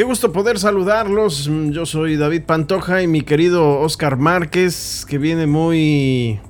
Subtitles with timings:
[0.00, 1.50] Qué gusto poder saludarlos.
[1.72, 6.40] Yo soy David Pantoja y mi querido Oscar Márquez, que viene muy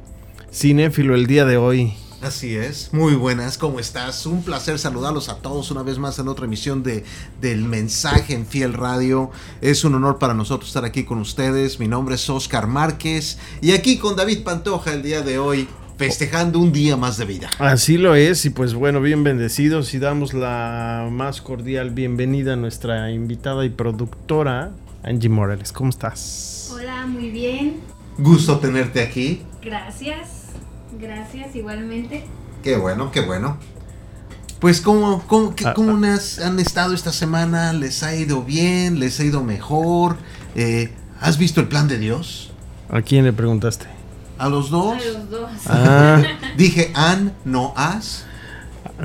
[0.52, 1.94] cinéfilo el día de hoy.
[2.22, 4.24] Así es, muy buenas, ¿cómo estás?
[4.26, 7.02] Un placer saludarlos a todos una vez más en otra emisión de
[7.40, 9.32] del Mensaje en Fiel Radio.
[9.60, 11.80] Es un honor para nosotros estar aquí con ustedes.
[11.80, 15.66] Mi nombre es Oscar Márquez y aquí con David Pantoja el día de hoy
[16.04, 17.50] festejando un día más de vida.
[17.58, 22.56] Así lo es, y pues bueno, bien bendecidos y damos la más cordial bienvenida a
[22.56, 24.70] nuestra invitada y productora,
[25.02, 25.72] Angie Morales.
[25.72, 26.70] ¿Cómo estás?
[26.72, 27.80] Hola, muy bien.
[28.16, 29.42] Gusto tenerte aquí.
[29.62, 30.46] Gracias,
[30.98, 32.24] gracias igualmente.
[32.62, 33.58] Qué bueno, qué bueno.
[34.58, 37.74] Pues, ¿cómo, cómo, qué, Ah, cómo has- han estado esta semana?
[37.74, 39.00] ¿Les ha ido bien?
[39.00, 40.16] ¿Les ha ido mejor?
[40.54, 42.52] Eh, ¿Has visto el plan de Dios?
[42.88, 43.86] ¿A quién le preguntaste?
[44.40, 44.94] ¿A los dos?
[44.94, 45.50] A los dos.
[45.66, 46.22] Ah,
[46.56, 48.24] Dije, ¿han, no has?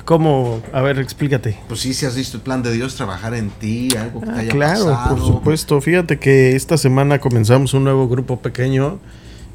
[0.04, 0.62] ¿cómo?
[0.74, 1.58] A ver, explícate.
[1.68, 4.32] Pues sí, si has visto el plan de Dios trabajar en ti, algo que te
[4.32, 5.16] Ah, haya claro, pasado.
[5.16, 5.80] por supuesto.
[5.82, 9.00] Fíjate que esta semana comenzamos un nuevo grupo pequeño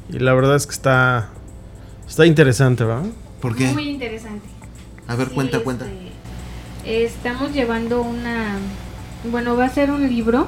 [0.09, 1.29] y la verdad es que está,
[2.07, 3.03] está interesante, ¿va?
[3.39, 3.67] ¿Por qué?
[3.71, 4.47] Muy interesante.
[5.07, 5.85] A ver, Sí, cuenta, este, cuenta.
[6.85, 8.57] Estamos llevando una.
[9.29, 10.47] Bueno, va a ser un libro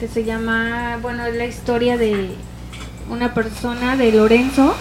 [0.00, 0.98] que se llama.
[1.02, 2.30] Bueno, es la historia de
[3.10, 4.74] una persona de Lorenzo.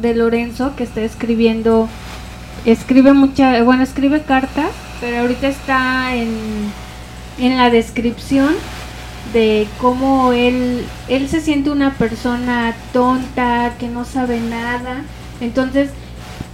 [0.00, 1.88] De Lorenzo que está escribiendo.
[2.64, 3.62] Escribe mucha.
[3.62, 6.72] Bueno, escribe cartas, pero ahorita está en.
[7.36, 8.54] En la descripción
[9.32, 15.02] de cómo él, él se siente una persona tonta, que no sabe nada.
[15.40, 15.90] Entonces,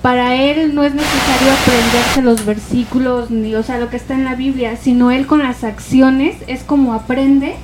[0.00, 4.24] para él no es necesario aprenderse los versículos, ni, o sea, lo que está en
[4.24, 7.56] la Biblia, sino él con las acciones es como aprende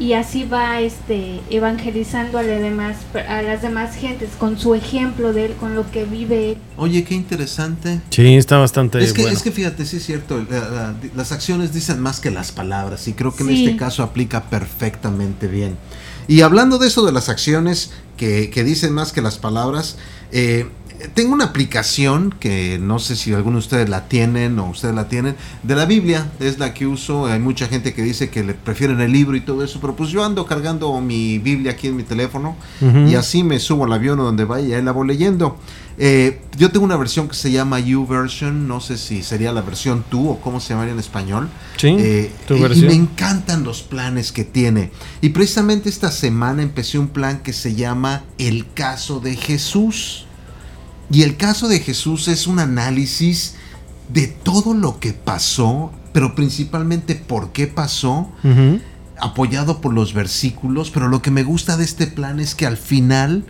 [0.00, 2.96] y así va este evangelizando a, la demás,
[3.28, 6.56] a las demás gentes con su ejemplo de él, con lo que vive él.
[6.76, 8.00] Oye, qué interesante.
[8.10, 9.36] Sí, está bastante Es que, bueno.
[9.36, 13.06] es que fíjate, sí es cierto, la- la- las acciones dicen más que las palabras
[13.08, 15.76] y creo que en este caso aplica perfectamente bien.
[16.28, 19.96] Y hablando de eso de las acciones que, que dicen más que las palabras,
[20.32, 20.66] eh,
[21.14, 25.08] tengo una aplicación que no sé si alguno de ustedes la tienen o ustedes la
[25.08, 28.54] tienen, de la Biblia, es la que uso, hay mucha gente que dice que le
[28.54, 31.96] prefieren el libro y todo eso, pero pues yo ando cargando mi Biblia aquí en
[31.96, 32.56] mi teléfono
[33.08, 35.58] y así me subo al avión o donde vaya y ahí la voy leyendo.
[36.02, 39.60] Eh, yo tengo una versión que se llama U version, no sé si sería la
[39.60, 41.48] versión tú o cómo se llamaría en español.
[41.76, 42.86] Sí, Eh, tu y- y versión.
[42.86, 44.92] me encantan los planes que tiene.
[45.20, 50.26] Y precisamente esta semana empecé un plan que se llama El caso de Jesús.
[51.10, 53.54] Y el caso de Jesús es un análisis
[54.12, 58.30] de todo lo que pasó, pero principalmente por qué pasó
[59.18, 62.76] apoyado por los versículos, pero lo que me gusta de este plan es que al
[62.76, 63.44] final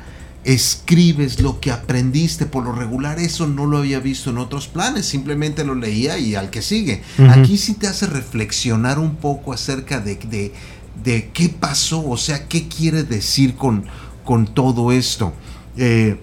[0.45, 2.47] escribes lo que aprendiste.
[2.47, 6.35] Por lo regular eso no lo había visto en otros planes, simplemente lo leía y
[6.35, 7.03] al que sigue.
[7.31, 10.53] Aquí sí te hace reflexionar un poco acerca de, de,
[11.05, 13.85] de qué pasó, o sea, qué quiere decir con,
[14.25, 15.33] con todo esto.
[15.77, 16.19] Eh,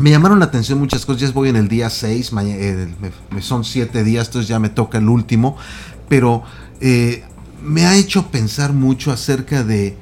[0.00, 2.88] me llamaron la atención muchas cosas, ya voy en el día 6, me,
[3.30, 5.56] me son 7 días, entonces ya me toca el último,
[6.08, 6.42] pero
[6.80, 7.24] eh,
[7.62, 9.96] me ha hecho pensar mucho acerca de,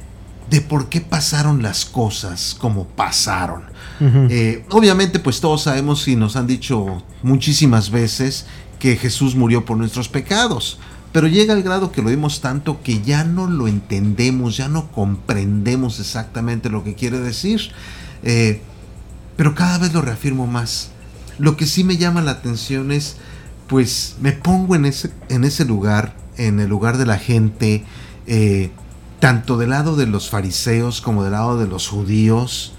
[0.50, 3.62] de por qué pasaron las cosas como pasaron.
[4.00, 8.46] Eh, obviamente, pues todos sabemos y nos han dicho muchísimas veces
[8.78, 10.78] que Jesús murió por nuestros pecados.
[11.10, 14.92] Pero llega el grado que lo vimos tanto que ya no lo entendemos, ya no
[14.92, 17.72] comprendemos exactamente lo que quiere decir.
[18.22, 18.62] Eh,
[19.38, 20.90] pero cada vez lo reafirmo más.
[21.38, 23.18] Lo que sí me llama la atención es,
[23.68, 27.84] pues me pongo en ese, en ese lugar, en el lugar de la gente,
[28.26, 28.72] eh,
[29.20, 32.72] tanto del lado de los fariseos como del lado de los judíos,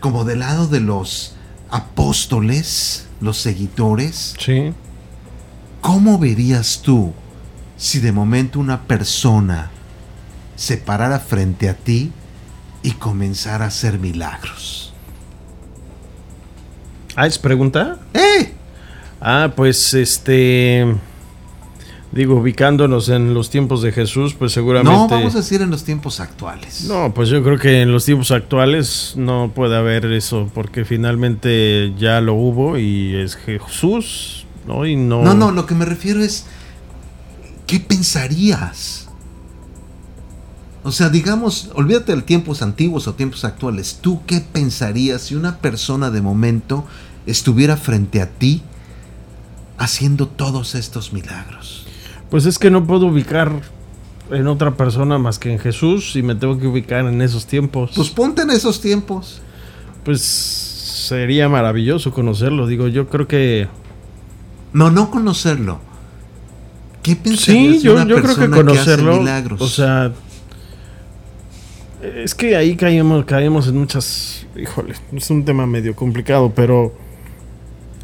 [0.00, 1.36] como del lado de los
[1.70, 4.34] apóstoles, los seguidores.
[4.38, 4.74] Sí.
[5.80, 7.14] ¿Cómo verías tú
[7.78, 9.70] si de momento una persona
[10.54, 12.12] se parara frente a ti
[12.82, 14.93] y comenzara a hacer milagros?
[17.16, 17.98] Ah, ¿es pregunta?
[18.12, 18.52] ¡Eh!
[19.20, 20.94] Ah, pues este.
[22.12, 24.96] Digo, ubicándonos en los tiempos de Jesús, pues seguramente.
[24.96, 26.84] No, vamos a decir en los tiempos actuales.
[26.84, 31.92] No, pues yo creo que en los tiempos actuales no puede haber eso, porque finalmente
[31.98, 34.86] ya lo hubo y es Jesús, ¿no?
[34.86, 35.22] Y no.
[35.22, 36.46] No, no, lo que me refiero es,
[37.66, 39.03] ¿qué pensarías?
[40.84, 43.98] O sea, digamos, olvídate de tiempos antiguos o tiempos actuales.
[44.00, 46.84] ¿Tú qué pensarías si una persona de momento
[47.26, 48.62] estuviera frente a ti
[49.78, 51.86] haciendo todos estos milagros?
[52.30, 53.50] Pues es que no puedo ubicar
[54.30, 57.92] en otra persona más que en Jesús y me tengo que ubicar en esos tiempos.
[57.94, 59.40] Pues ponte en esos tiempos.
[60.04, 62.66] Pues sería maravilloso conocerlo.
[62.66, 63.68] Digo, yo creo que
[64.74, 65.80] No, no conocerlo.
[67.02, 69.18] ¿Qué pensarías Sí, de yo, una yo creo que hace conocerlo.
[69.18, 69.60] milagros?
[69.60, 70.12] o sea,
[72.16, 74.46] es que ahí caemos, caemos en muchas.
[74.56, 76.94] Híjole, es un tema medio complicado, pero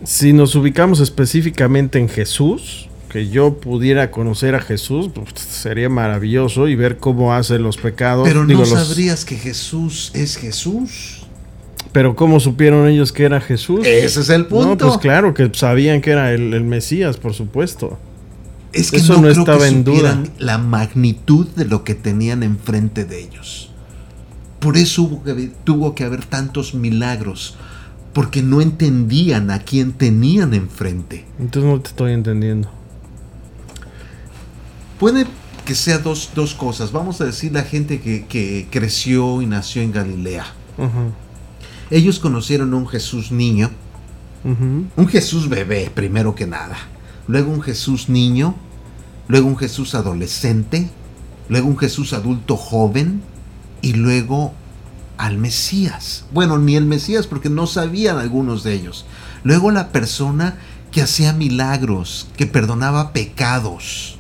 [0.05, 6.69] si nos ubicamos específicamente en Jesús, que yo pudiera conocer a Jesús, pues, sería maravilloso
[6.69, 8.27] y ver cómo hace los pecados.
[8.27, 11.27] Pero digo, no los- sabrías que Jesús es Jesús.
[11.93, 13.85] Pero cómo supieron ellos que era Jesús.
[13.85, 14.69] Ese es el punto.
[14.69, 17.99] No, pues claro, que sabían que era el, el Mesías, por supuesto.
[18.73, 20.23] Es que Eso no, no creo estaba que en duda.
[20.39, 23.73] la magnitud de lo que tenían enfrente de ellos.
[24.61, 27.57] Por eso hubo que tuvo que haber tantos milagros,
[28.13, 31.25] porque no entendían a quién tenían enfrente.
[31.39, 32.71] Entonces no te estoy entendiendo.
[34.99, 35.27] Puede
[35.65, 36.93] que sea dos, dos cosas.
[36.93, 40.45] Vamos a decir la gente que, que creció y nació en Galilea.
[41.91, 43.71] Ellos conocieron a un Jesús niño,
[44.45, 46.77] un Jesús bebé, primero que nada.
[47.29, 48.55] Luego un Jesús niño,
[49.29, 50.91] luego un Jesús adolescente,
[51.49, 53.23] luego un Jesús adulto joven
[53.83, 54.53] y luego
[55.17, 56.25] al Mesías.
[56.33, 59.05] Bueno, ni el Mesías porque no sabían algunos de ellos.
[59.45, 60.57] Luego la persona
[60.91, 64.17] que hacía milagros, que perdonaba pecados.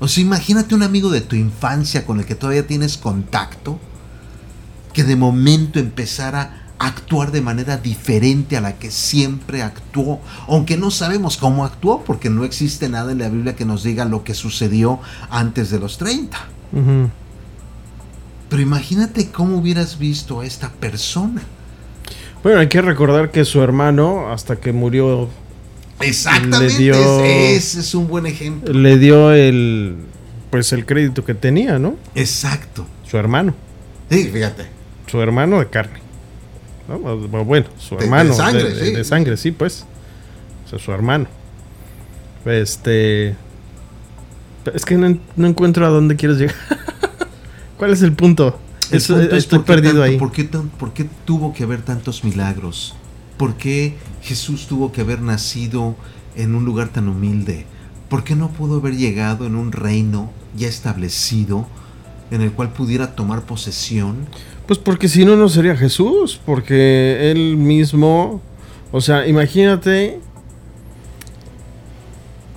[0.00, 3.78] O sea, imagínate un amigo de tu infancia con el que todavía tienes contacto,
[4.92, 10.76] que de momento empezara a actuar de manera diferente a la que siempre actuó, aunque
[10.76, 14.22] no sabemos cómo actuó, porque no existe nada en la Biblia que nos diga lo
[14.22, 16.38] que sucedió antes de los 30.
[16.72, 17.10] Ujú.
[18.48, 21.42] Pero imagínate cómo hubieras visto a esta persona.
[22.42, 25.28] Bueno, hay que recordar que su hermano, hasta que murió,
[26.00, 28.72] Exactamente, Le dio- ese, es un buen ejemplo.
[28.72, 29.96] le dio el
[30.50, 31.96] pues el crédito que tenía, ¿no?
[32.14, 32.86] Exacto.
[33.04, 33.54] Su hermano,
[34.08, 34.66] Sí, fíjate.
[35.08, 35.98] su hermano de carne.
[37.44, 38.92] Bueno, su De- de hermano sangre, de, sí.
[38.94, 39.84] de sangre, sí, pues.
[40.64, 41.26] O sea, su hermano.
[42.46, 43.34] Este
[44.74, 46.54] es que no, no encuentro a dónde quieres llegar.
[47.78, 48.58] ¿Cuál es el punto?
[48.90, 50.18] El Eso- punto es estoy perdido tanto- ahí.
[50.18, 52.94] ¿por qué, tan- por qué tuvo que haber tantos milagros?
[53.36, 55.94] ¿Por qué Jesús tuvo que haber nacido
[56.36, 57.66] en un lugar tan humilde?
[58.08, 61.66] ¿Por qué no pudo haber llegado en un reino ya establecido
[62.30, 64.26] en el cual pudiera tomar posesión?
[64.66, 68.40] Pues porque si no, no sería Jesús, porque él mismo,
[68.92, 70.20] o sea, imagínate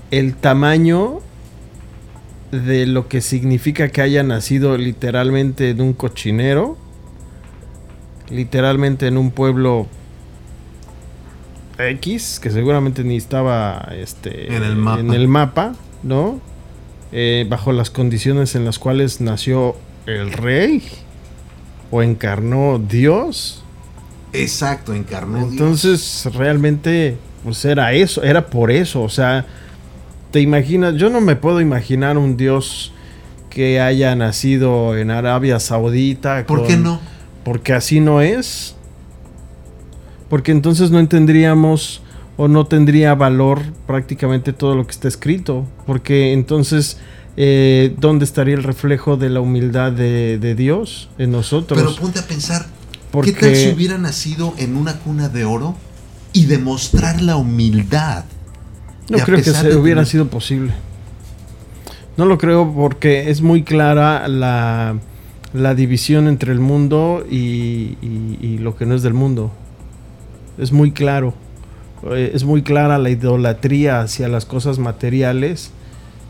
[0.09, 1.19] el tamaño
[2.51, 6.77] de lo que significa que haya nacido literalmente en un cochinero,
[8.29, 9.87] literalmente en un pueblo
[11.77, 14.99] X, que seguramente ni estaba este, En el mapa.
[14.99, 16.39] en el mapa, ¿no?
[17.11, 19.75] Eh, bajo las condiciones en las cuales nació
[20.05, 20.83] el rey
[21.89, 23.63] o encarnó Dios.
[24.33, 25.51] Exacto, encarnó Dios.
[25.51, 29.01] Entonces, realmente, pues era eso, era por eso.
[29.01, 29.45] O sea,
[30.31, 32.93] te imaginas, yo no me puedo imaginar un Dios
[33.49, 36.45] que haya nacido en Arabia Saudita.
[36.45, 36.99] ¿Por qué no?
[37.43, 38.75] Porque así no es.
[40.29, 42.01] Porque entonces no entenderíamos
[42.37, 45.65] o no tendría valor prácticamente todo lo que está escrito.
[45.85, 46.97] Porque entonces,
[47.35, 51.77] eh, ¿dónde estaría el reflejo de la humildad de, de Dios en nosotros?
[51.81, 52.65] Pero ponte a pensar,
[53.11, 55.75] Porque- ¿qué tal si hubiera nacido en una cuna de oro
[56.31, 58.23] y demostrar la humildad?
[59.11, 60.71] No creo que se hubiera tener- sido posible.
[62.17, 64.95] No lo creo porque es muy clara la,
[65.53, 69.51] la división entre el mundo y, y- y lo que no es del mundo.
[70.57, 71.33] Es muy claro.
[72.11, 75.71] Eh, Es muy clara la idolatría hacia las cosas materiales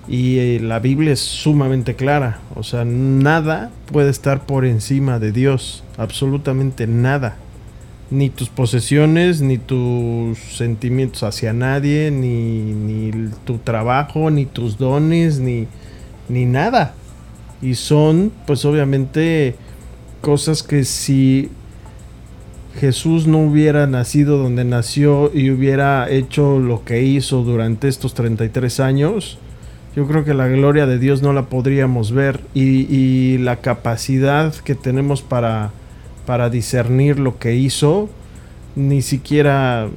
[0.08, 2.40] y eh, la Biblia es sumamente clara.
[2.56, 5.84] O sea, nada puede estar por encima de Dios.
[5.98, 7.38] Absolutamente nada
[8.12, 15.39] ni tus posesiones, ni tus sentimientos hacia nadie, ni, ni tu trabajo, ni tus dones,
[15.39, 15.68] ni,
[16.27, 16.94] ni nada.
[17.62, 19.56] Y son, pues obviamente,
[20.20, 21.50] cosas que si
[22.80, 28.82] Jesús no hubiera nacido donde nació y hubiera hecho lo que hizo durante estos 33
[28.82, 29.39] años,
[29.96, 34.53] yo creo que la gloria de Dios no la podríamos ver y, y la capacidad
[34.53, 35.72] que tenemos para,
[36.25, 38.10] para discernir lo que hizo,
[38.75, 39.90] ni siquiera,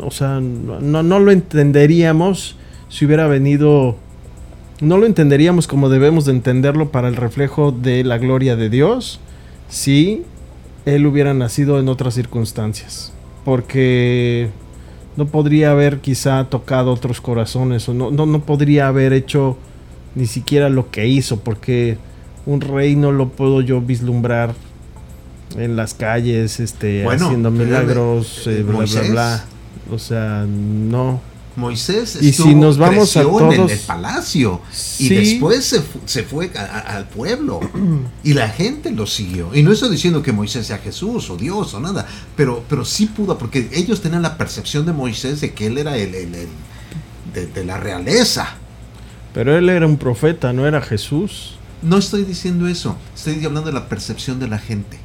[0.00, 2.56] o sea, no, no lo entenderíamos
[2.88, 3.96] si hubiera venido,
[4.80, 9.20] no lo entenderíamos como debemos de entenderlo para el reflejo de la gloria de Dios,
[9.68, 10.22] si
[10.86, 13.12] él hubiera nacido en otras circunstancias,
[13.44, 14.48] porque
[15.16, 19.58] no podría haber quizá tocado otros corazones o no, no, no podría haber hecho
[20.14, 21.98] ni siquiera lo que hizo, porque
[22.46, 24.54] un rey no lo puedo yo vislumbrar
[25.56, 29.44] en las calles, este, Bueno, haciendo milagros, eh, bla, bla, bla.
[29.90, 31.20] O sea, no,
[31.56, 34.60] Moisés Y si nos vamos a creció en el- todos- palacio
[35.00, 37.58] y después se, fu- se fue a- a- al pueblo
[38.22, 39.52] y la gente lo siguió.
[39.54, 43.06] Y no estoy diciendo que Moisés sea Jesús o Dios o nada, pero, pero sí
[43.06, 46.48] pudo, porque ellos tenían la percepción de Moisés de que él era el, el- el-
[47.34, 48.54] de, de la realeza.
[49.34, 51.56] Pero él era un profeta, no era Jesús.
[51.82, 54.98] No estoy diciendo eso, estoy hablando de la percepción de la gente.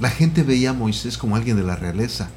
[0.00, 2.28] La gente veía a Moisés como alguien de la realeza.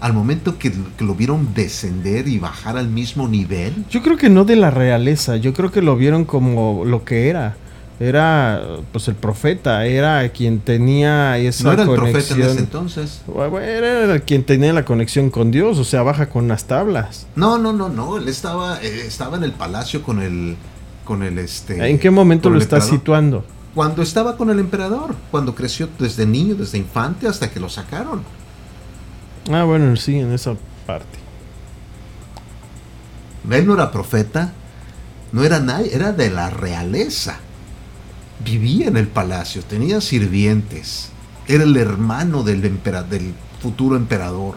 [0.00, 4.28] Al momento que, que lo vieron descender y bajar al mismo nivel, Yo creo que
[4.28, 7.56] no de la realeza, yo creo que lo vieron como lo que era.
[8.00, 8.62] Era
[8.92, 12.12] pues el profeta, era quien tenía esa no era el conexión.
[12.12, 13.22] profeta en ese entonces.
[13.26, 17.26] Bueno, Era quien tenía la conexión con Dios, o sea, baja con las tablas.
[17.34, 18.18] No, no, no, no.
[18.18, 20.54] Él estaba, eh, estaba en el palacio con el,
[21.04, 21.90] con el este.
[21.90, 22.88] ¿En qué momento lo emperador.
[22.88, 23.44] situando?
[23.74, 28.22] Cuando estaba con el emperador, cuando creció desde niño, desde infante hasta que lo sacaron.
[29.50, 30.54] Ah, bueno, sí, en esa
[30.86, 31.18] parte.
[33.50, 34.52] Él no era profeta,
[35.32, 37.38] no era nadie, era de la realeza.
[38.44, 41.10] Vivía en el palacio, tenía sirvientes.
[41.46, 43.32] Era el hermano del, empera- del
[43.62, 44.56] futuro emperador.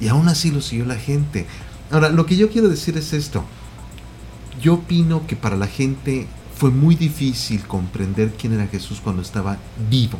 [0.00, 1.46] Y aún así lo siguió la gente.
[1.90, 3.44] Ahora, lo que yo quiero decir es esto.
[4.60, 6.26] Yo opino que para la gente
[6.58, 10.18] fue muy difícil comprender quién era Jesús cuando estaba vivo.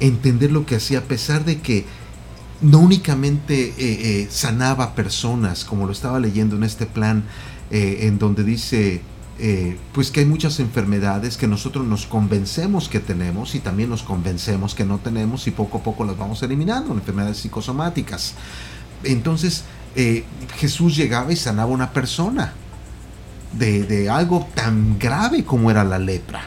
[0.00, 1.84] Entender lo que hacía, a pesar de que
[2.60, 7.22] no únicamente eh, eh, sanaba personas, como lo estaba leyendo en este plan,
[7.70, 9.00] eh, en donde dice,
[9.92, 14.74] pues que hay muchas enfermedades que nosotros nos convencemos que tenemos y también nos convencemos
[14.74, 18.34] que no tenemos y poco a poco las vamos eliminando, enfermedades psicosomáticas.
[19.04, 19.62] Entonces
[20.56, 22.52] Jesús llegaba y sanaba a una persona
[23.52, 26.42] de, de algo tan grave como era la lepra.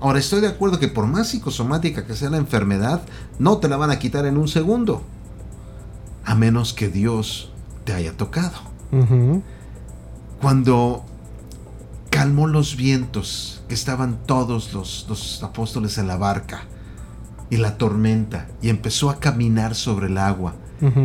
[0.00, 3.02] Ahora estoy de acuerdo que por más psicosomática que sea la enfermedad,
[3.38, 5.02] no te la van a quitar en un segundo,
[6.24, 7.52] a menos que Dios
[7.84, 8.72] te haya tocado
[10.42, 11.04] cuando
[12.10, 16.64] calmó los vientos, que estaban todos los, los apóstoles en la barca,
[17.48, 20.54] y la tormenta, y empezó a caminar sobre el agua,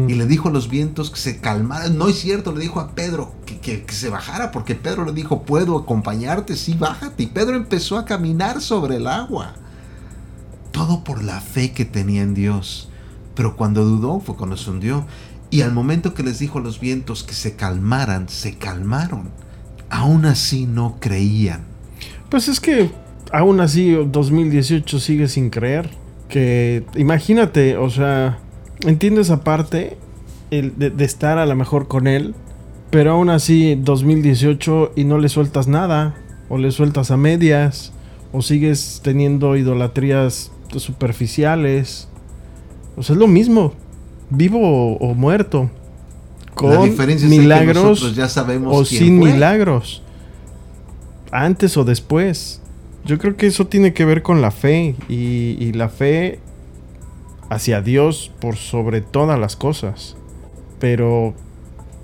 [0.08, 1.98] Y le dijo a los vientos que se calmaran.
[1.98, 5.12] No es cierto, le dijo a Pedro que, que- que se bajara, porque Pedro le
[5.14, 7.24] dijo, puedo acompañarte, sí, bájate.
[7.24, 9.54] Y Pedro empezó a caminar sobre el agua.
[10.72, 12.90] Todo por la fe que tenía en Dios.
[13.36, 15.06] Pero cuando dudó fue cuando se hundió.
[15.50, 19.30] Y al momento que les dijo a los vientos que se calmaran, se calmaron.
[19.90, 21.62] Aún así no creían.
[22.30, 22.92] Pues es que
[23.32, 25.90] aún así 2018 sigue sin creer.
[26.28, 28.40] Que imagínate, o sea,
[28.82, 29.98] entiendo esa parte
[30.52, 32.36] el de, de estar a lo mejor con él,
[32.90, 36.16] pero aún así 2018 y no le sueltas nada,
[36.50, 37.92] o le sueltas a medias,
[38.32, 42.08] o sigues teniendo idolatrías superficiales.
[42.96, 43.74] O sea, es lo mismo,
[44.30, 45.70] vivo o, o muerto.
[46.54, 49.32] Con es que milagros ya sabemos o sin fue.
[49.32, 50.02] milagros.
[51.32, 52.62] Antes o después.
[53.06, 56.40] Yo creo que eso tiene que ver con la fe y, y la fe
[57.50, 60.16] hacia Dios por sobre todas las cosas.
[60.80, 61.34] Pero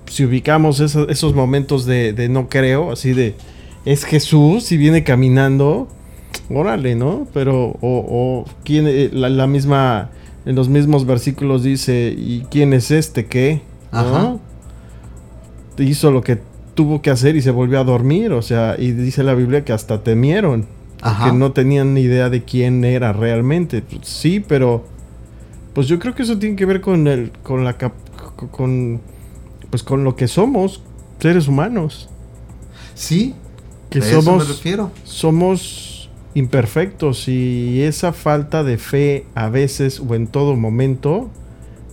[0.06, 3.34] si ubicamos esos momentos de, de no creo, así de
[3.84, 5.88] es Jesús y viene caminando,
[6.50, 7.26] órale, ¿no?
[7.32, 10.10] Pero o, o quién eh, la, la misma
[10.46, 13.98] en los mismos versículos dice y quién es este qué, ¿no?
[13.98, 14.36] Ajá.
[15.78, 16.38] hizo lo que
[16.74, 19.72] tuvo que hacer y se volvió a dormir, o sea, y dice la Biblia que
[19.72, 20.66] hasta temieron,
[21.00, 21.26] Ajá.
[21.26, 23.82] que no tenían ni idea de quién era realmente.
[23.82, 24.84] Pues, sí, pero
[25.74, 27.92] pues yo creo que eso tiene que ver con el con la cap-
[28.50, 29.00] con
[29.70, 30.82] pues con lo que somos,
[31.20, 32.08] seres humanos,
[32.94, 33.34] Sí,
[33.90, 34.90] que a eso me somos refiero.
[35.04, 41.30] somos imperfectos y esa falta de fe a veces o en todo momento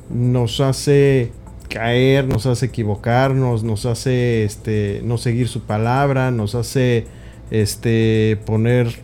[0.10, 1.32] nos hace
[1.70, 7.08] caer, nos hace equivocarnos, nos hace este no seguir su palabra, nos hace
[7.50, 9.04] este poner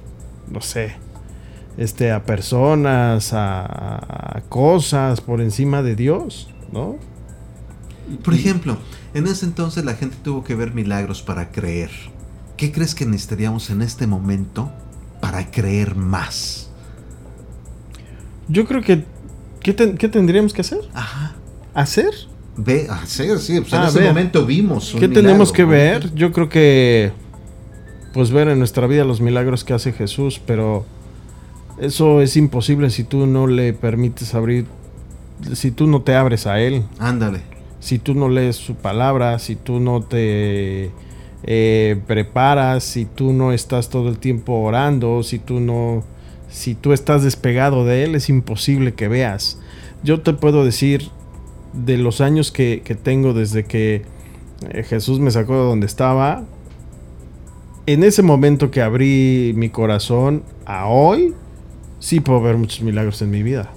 [0.52, 0.94] no sé,
[1.78, 6.98] este a personas, a, a cosas por encima de Dios, ¿no?
[8.24, 8.78] Por ejemplo,
[9.14, 11.92] en ese entonces la gente tuvo que ver milagros para creer.
[12.56, 14.72] ¿Qué crees que necesitaríamos en este momento
[15.22, 16.70] para creer más?
[18.48, 19.04] Yo creo que
[19.62, 20.80] ¿qué, qué tendríamos que hacer?
[20.94, 21.36] Ajá.
[21.74, 22.12] ¿Hacer?
[22.56, 24.08] Ve, ah, sí, pues en Ah, ese ver.
[24.08, 24.94] momento vimos.
[24.94, 25.70] un ¿Qué tenemos que ¿no?
[25.70, 26.14] ver?
[26.16, 27.12] Yo creo que
[28.14, 30.86] pues ver en nuestra vida los milagros que hace Jesús, pero
[31.80, 34.66] eso es imposible si tú no le permites abrir,
[35.54, 37.42] si tú no te abres a Él, Ándale.
[37.80, 40.92] si tú no lees su palabra, si tú no te
[41.44, 46.04] eh, preparas, si tú no estás todo el tiempo orando, si tú no,
[46.50, 49.60] si tú estás despegado de Él, es imposible que veas.
[50.04, 51.10] Yo te puedo decir
[51.74, 54.04] de los años que, que tengo desde que
[54.72, 56.44] eh, Jesús me sacó de donde estaba,
[57.86, 61.34] en ese momento que abrí mi corazón a hoy,
[62.00, 63.70] sí puedo ver muchos milagros en mi vida.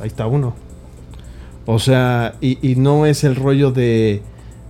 [0.00, 0.54] Ahí está uno.
[1.66, 4.22] O sea, y, y no es el rollo de,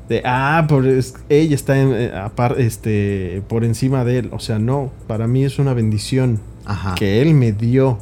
[0.09, 2.12] de ah, por es- ella está en- eh,
[2.59, 4.28] este, por encima de él.
[4.33, 6.95] O sea, no, para mí es una bendición Ajá.
[6.95, 7.99] que él me dio.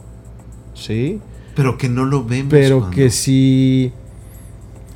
[0.74, 1.20] ¿Sí?
[1.56, 2.50] Pero que no lo vemos.
[2.50, 3.92] Pero que sí.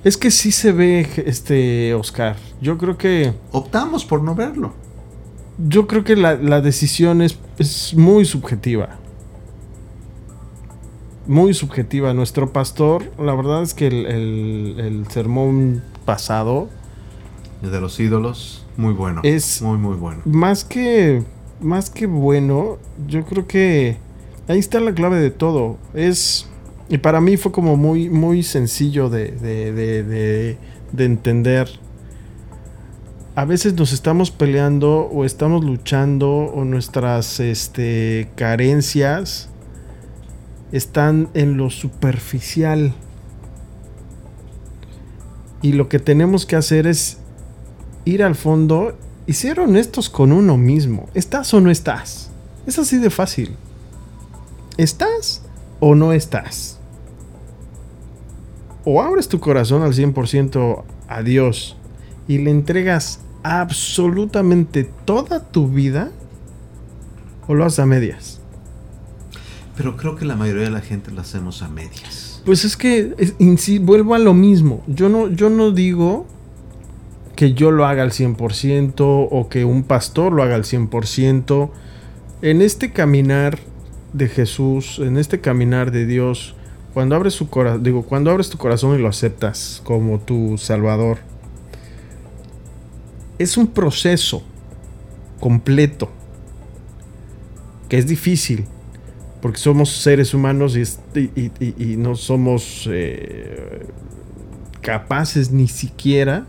[0.04, 2.36] Es que sí se ve, este, Oscar.
[2.60, 3.32] Yo creo que.
[3.52, 4.72] Optamos por no verlo.
[5.58, 8.90] Yo creo que la, la decisión es, es muy subjetiva.
[11.28, 12.12] Muy subjetiva.
[12.14, 16.68] Nuestro pastor, la verdad es que el, el- el sermón pasado,
[17.62, 19.20] De los ídolos, muy bueno.
[19.24, 20.22] Es- muy, muy bueno.
[20.24, 21.22] más que,
[21.60, 23.96] más que bueno, yo creo que
[24.48, 25.76] ahí está la clave de todo.
[25.92, 26.48] Es,
[26.88, 30.58] y para mí fue como muy, muy sencillo de, de, de, de,
[30.92, 31.68] de entender.
[33.34, 39.48] A veces nos estamos peleando o estamos luchando o nuestras este, carencias
[40.72, 42.92] están en lo superficial.
[45.62, 47.18] Y lo que tenemos que hacer es
[48.04, 48.96] ir al fondo
[49.26, 51.08] y ser honestos con uno mismo.
[51.14, 52.30] ¿Estás o no estás?
[52.66, 53.56] Es así de fácil.
[54.76, 55.42] ¿Estás
[55.80, 56.78] o no estás?
[58.84, 61.76] O abres tu corazón al 100% a Dios
[62.26, 66.10] y le entregas absolutamente toda tu vida
[67.46, 68.37] o lo haces a medias.
[69.78, 72.42] Pero creo que la mayoría de la gente lo hacemos a medias.
[72.44, 73.34] Pues es que es-
[73.80, 74.82] vuelvo a lo mismo.
[74.88, 76.26] Yo no, yo no digo
[77.36, 81.70] que yo lo haga al 100% o que un pastor lo haga al 100%.
[82.42, 83.58] En este caminar
[84.12, 86.56] de Jesús, en este caminar de Dios,
[86.92, 91.18] cuando abres su corazón, digo, cuando abres tu corazón y lo aceptas como tu salvador,
[93.38, 94.42] es un proceso
[95.38, 96.10] completo
[97.88, 98.64] que es difícil
[99.40, 103.86] porque somos seres humanos y, es- y- y- y- y no somos eh,
[104.80, 106.46] capaces ni siquiera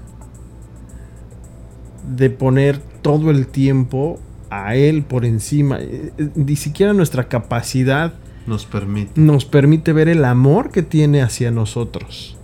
[2.15, 5.79] de poner todo el tiempo a él por encima.
[5.79, 8.13] Eh, eh, Ni siquiera nuestra capacidad
[8.47, 9.11] Nos permite.
[9.19, 12.35] nos permite ver el amor que tiene hacia nosotros.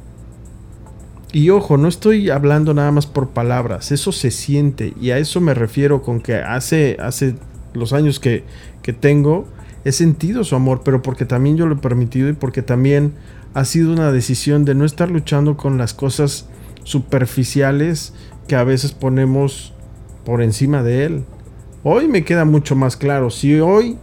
[1.32, 5.42] Y ojo, no estoy hablando nada más por palabras, eso se siente y a eso
[5.42, 7.36] me refiero con que hace, hace
[7.74, 8.44] los años que,
[8.82, 9.46] que tengo,
[9.86, 13.14] he sentido su amor, pero porque también yo lo he permitido y porque también
[13.54, 16.50] ha sido una decisión de no estar luchando con las cosas
[16.84, 18.12] superficiales
[18.48, 19.74] que a veces ponemos
[20.26, 21.26] por encima de él.
[21.84, 23.98] Hoy me queda mucho más claro, si hoy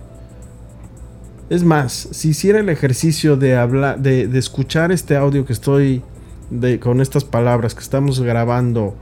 [1.51, 6.03] es más, si hiciera el ejercicio de hablar, de, escuchar este audio que estoy
[6.49, 8.95] de, con estas palabras que estamos grabando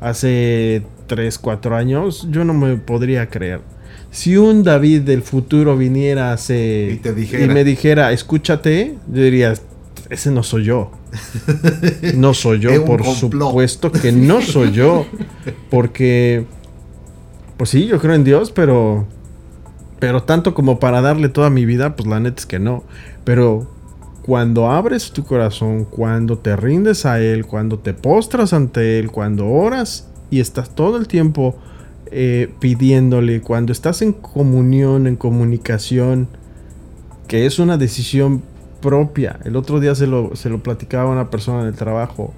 [0.00, 3.62] hace 3, 4 años, yo no me podría creer.
[4.10, 7.44] Si un David del futuro viniera hace Y te dijera.
[7.44, 9.54] y me dijera, escúchate, yo diría,
[10.10, 10.90] ese no soy yo.
[12.14, 13.48] No soy yo, por complot.
[13.50, 15.06] supuesto que no soy yo.
[15.70, 16.44] Porque,
[17.56, 19.06] pues sí, yo creo en Dios, pero
[19.98, 22.84] pero tanto como para darle toda mi vida, pues la neta es que no.
[23.24, 23.68] Pero
[24.22, 29.48] cuando abres tu corazón, cuando te rindes a Él, cuando te postras ante Él, cuando
[29.48, 31.56] oras y estás todo el tiempo
[32.10, 36.28] eh, pidiéndole, cuando estás en comunión, en comunicación,
[37.26, 38.42] que es una decisión
[38.80, 39.38] propia.
[39.44, 42.32] El otro día se lo, se lo platicaba a una persona en el trabajo.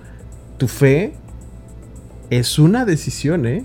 [0.59, 1.15] Tu fe
[2.31, 3.65] es una decisión, ¿eh?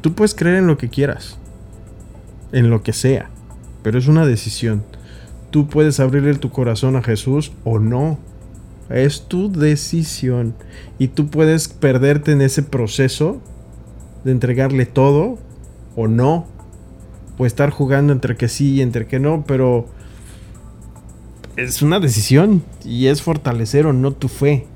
[0.00, 1.38] Tú puedes creer en lo que quieras
[2.52, 3.30] en lo que sea,
[3.82, 4.84] pero es una decisión.
[5.50, 8.18] Tú puedes abrirle tu corazón a Jesús o no.
[8.90, 10.54] Es tu decisión.
[10.98, 13.40] Y tú puedes perderte en ese proceso
[14.28, 15.38] de entregarle todo
[15.96, 16.46] o no.
[17.38, 19.86] O estar jugando entre que sí y entre que no, pero
[21.56, 24.66] es una decisión y es fortalecer o no tu fe.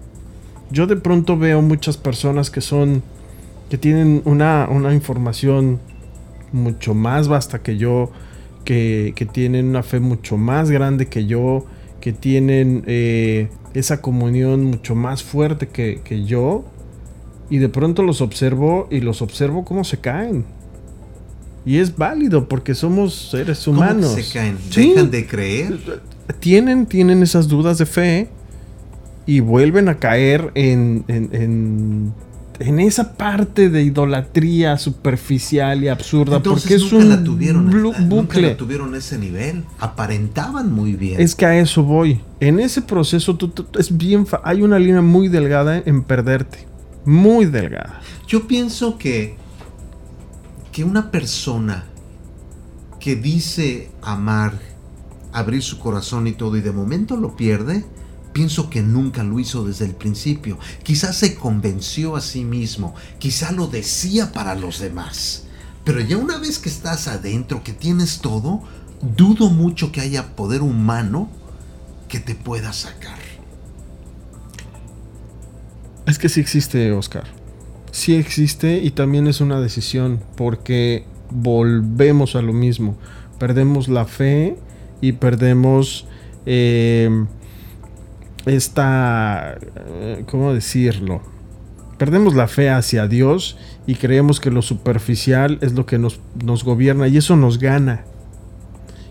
[0.71, 3.03] Yo de pronto veo muchas personas que son,
[3.69, 5.81] que tienen una, una información
[6.53, 8.11] mucho más vasta que yo,
[8.65, 11.67] que, que tienen una fe mucho más grande que yo,
[12.01, 16.65] que tienen eh, esa comunión mucho más fuerte que, que yo,
[17.53, 20.45] y de pronto los observo y los observo cómo se caen.
[21.67, 24.13] Y es válido porque somos seres ¿Cómo que humanos.
[24.13, 24.57] se caen?
[24.71, 24.89] Sí.
[24.91, 25.79] ¿Dejan de creer?
[26.41, 28.29] Tienen, tienen esas dudas de fe
[29.27, 32.13] y vuelven a caer en, en, en-
[32.59, 37.83] en esa parte de idolatría superficial y absurda, Entonces porque es nunca un la tuvieron,
[38.09, 39.65] nunca la tuvieron ese nivel.
[39.81, 41.21] Aparentaban muy bien.
[41.21, 42.21] Es que a eso voy.
[42.41, 46.67] En ese proceso tú, tú- es bien, hay una línea muy delgada en perderte,
[47.05, 48.01] muy delgada.
[48.27, 49.37] Yo pienso que
[50.73, 51.85] que una persona
[52.99, 54.59] que dice amar,
[55.33, 57.85] abrir su corazón y todo y de momento lo pierde,
[58.33, 60.59] pienso que nunca lo hizo desde el principio.
[60.83, 65.45] Quizás se convenció a sí mismo, quizá lo decía para los demás.
[65.85, 68.63] Pero ya una vez que estás adentro, que tienes todo,
[69.17, 71.29] dudo mucho que haya poder humano
[72.09, 73.19] que te pueda sacar.
[76.07, 77.25] Es que sí existe, Oscar.
[77.91, 82.97] Sí existe y también es una decisión porque volvemos a lo mismo.
[83.39, 84.57] Perdemos la fe
[85.01, 86.07] y perdemos
[86.47, 87.25] eh,
[88.47, 89.59] esta...
[89.87, 91.23] eh, ¿Cómo decirlo?
[91.99, 96.65] Perdemos la fe hacia Dios y creemos que lo superficial es lo que nos, nos
[96.65, 98.05] gobierna y eso nos gana.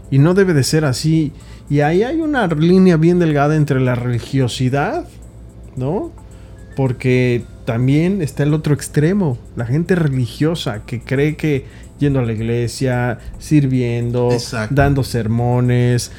[0.10, 1.32] Y no debe de ser así.
[1.70, 5.08] Y ahí hay una línea bien delgada entre la religiosidad,
[5.78, 6.12] ¿no?
[6.76, 11.66] Porque también está el otro extremo, la gente religiosa que cree que
[12.00, 14.74] yendo a la iglesia, sirviendo, Exacto.
[14.76, 16.12] dando sermones,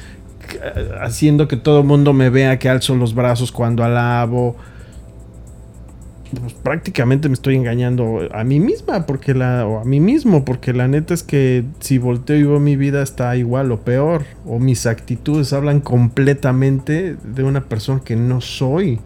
[0.47, 0.59] c-
[1.01, 4.55] haciendo que todo el mundo me vea que alzo los brazos cuando alabo.
[6.39, 10.73] Pues prácticamente me estoy engañando a mí misma porque la o a mí mismo porque
[10.73, 14.57] la neta es que si volteo y veo mi vida está igual o peor o
[14.57, 18.99] mis actitudes hablan completamente de una persona que no soy.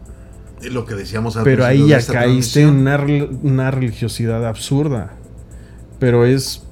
[0.62, 2.98] Lo que decíamos al Pero ahí ya caíste en una,
[3.42, 5.12] una religiosidad absurda.
[5.98, 6.62] Pero es.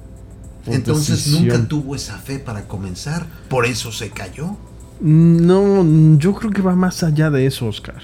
[0.65, 1.47] Entonces decisión.
[1.47, 4.57] nunca tuvo esa fe para comenzar, por eso se cayó.
[4.99, 8.01] No, yo creo que va más allá de eso, Oscar.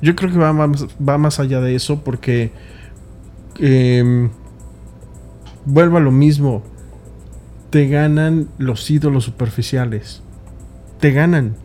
[0.00, 2.52] Yo creo que va más, va más allá de eso porque.
[3.58, 4.30] em,
[5.64, 6.62] vuelvo a lo mismo.
[7.70, 10.22] Te ganan los ídolos superficiales.
[11.00, 11.56] Te ganan.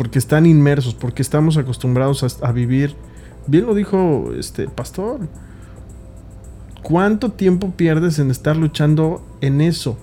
[0.00, 2.94] Porque están inmersos, porque estamos acostumbrados a, a vivir.
[3.46, 5.20] Bien lo dijo este pastor.
[6.82, 9.98] ¿Cuánto tiempo pierdes en estar luchando en eso?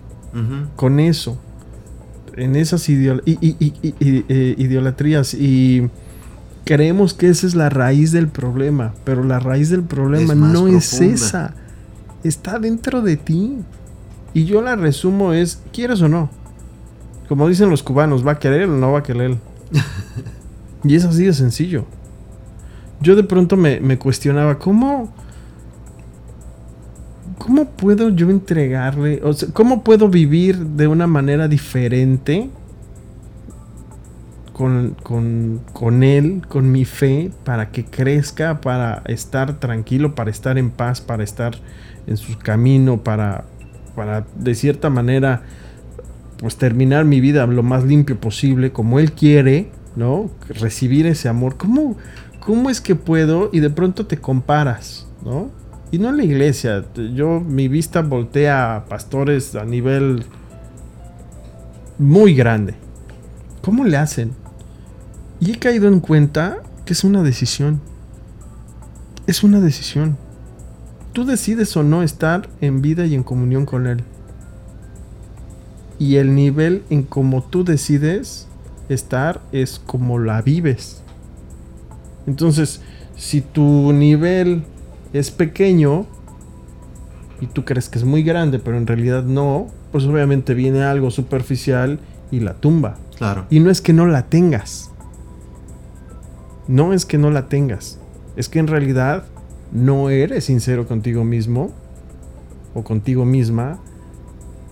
[0.76, 1.40] Con eso,
[2.36, 5.90] en esas ideo- i- i- i- i- i- eh, idolatrías y
[6.64, 10.68] creemos que esa es la raíz del problema, pero la raíz del problema Es no
[10.68, 11.56] es esa,
[12.24, 13.58] está dentro de ti.
[14.36, 16.30] Y yo la resumo es, ¿quieres o no?
[17.28, 19.38] Como dicen los cubanos, ¿va a querer o no va a querer?
[20.84, 21.86] y es así de sencillo.
[23.02, 25.14] Yo de pronto me, me cuestionaba, ¿cómo...
[27.38, 29.22] ¿Cómo puedo yo entregarle?
[29.24, 32.50] O sea, ¿cómo puedo vivir de una manera diferente
[34.58, 40.58] con, con, con él, con mi fe, para que crezca, para estar tranquilo, para estar
[40.58, 41.54] en paz, para estar
[42.08, 43.46] en su camino, para,
[43.96, 45.44] para de cierta manera,
[46.38, 50.30] pues terminar mi vida lo más limpio posible, como él quiere, ¿no?
[50.50, 51.58] Recibir ese amor.
[51.58, 51.98] ¿Cómo,
[52.40, 53.50] cómo es que puedo?
[53.52, 55.50] Y de pronto te comparas, ¿no?
[55.92, 56.86] Y no en la iglesia.
[57.14, 60.26] Yo, mi vista voltea a pastores a nivel
[61.98, 62.76] muy grande.
[63.62, 64.32] ¿Cómo le hacen?
[65.40, 67.82] Y he caído en cuenta que es una decisión.
[69.26, 70.18] Es una decisión.
[71.14, 74.04] Tú decides o no estar en vida y en comunión con Él.
[76.00, 78.48] Y el nivel en como tú decides
[78.90, 81.02] estar es como la vives.
[82.28, 82.82] Entonces,
[83.16, 84.64] si tu nivel
[85.14, 86.06] es pequeño
[87.42, 91.12] y tú crees que es muy grande, pero en realidad no, pues obviamente viene algo
[91.12, 92.00] superficial
[92.32, 92.98] y la tumba.
[93.18, 93.46] Claro.
[93.50, 94.92] Y no es que no la tengas.
[96.68, 98.00] No es que no la tengas.
[98.36, 99.26] Es que en realidad
[99.72, 101.72] no eres sincero contigo mismo
[102.74, 103.80] o contigo misma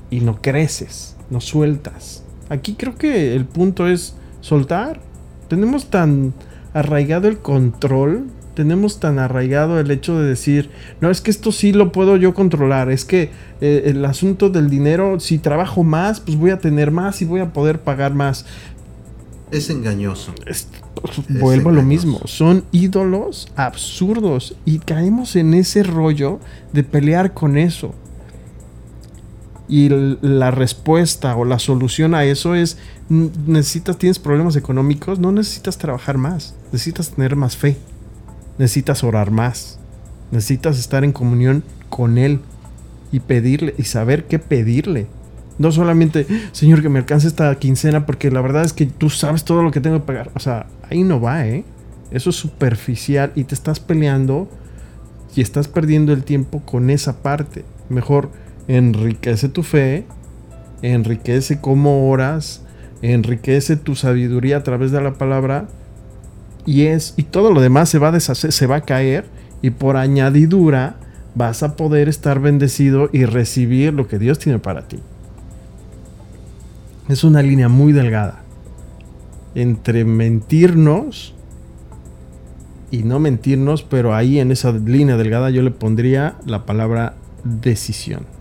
[0.09, 2.23] y no creces, no sueltas.
[2.49, 4.99] Aquí creo que el punto es soltar.
[5.47, 6.33] Tenemos tan
[6.73, 10.69] arraigado el control, tenemos tan arraigado el hecho de decir,
[11.01, 13.29] no, es que esto sí lo puedo yo controlar, es que
[13.61, 17.41] eh, el asunto del dinero, si trabajo más, pues voy a tener más y voy
[17.41, 18.45] a poder pagar más.
[19.51, 20.33] Es engañoso.
[20.47, 20.67] Es-
[21.29, 26.39] vuelvo a lo mismo, son ídolos absurdos y caemos en ese rollo
[26.73, 27.93] de pelear con eso.
[29.67, 32.78] Y la respuesta o la solución a eso es,
[33.10, 37.78] necesitas, tienes problemas económicos, no necesitas trabajar más, necesitas tener más fe,
[38.60, 39.80] necesitas orar más,
[40.32, 42.41] necesitas estar en comunión con Él
[43.12, 45.08] y pedirle y saber qué pedirle.
[45.58, 49.45] No solamente, Señor, que me alcance esta quincena porque la verdad es que tú sabes
[49.45, 50.30] todo lo que tengo que pagar.
[50.36, 51.63] O sea, ahí no va, ¿eh?
[52.12, 54.49] Eso es superficial y te estás peleando
[55.36, 57.63] y estás perdiendo el tiempo con esa parte.
[57.89, 58.32] Mejor
[58.67, 60.06] enriquece tu fe,
[60.82, 62.62] enriquece cómo oras,
[63.01, 65.67] enriquece tu sabiduría a través de la palabra
[66.65, 69.25] y es y todo lo demás se va a deshacer, se va a caer
[69.62, 70.95] y por añadidura
[71.36, 74.99] vas a poder estar bendecido y recibir lo que Dios tiene para ti.
[77.08, 78.41] Es una línea muy delgada
[79.54, 81.34] entre mentirnos
[82.91, 88.35] y no mentirnos, pero ahí en esa línea delgada yo le pondría la palabra decisión.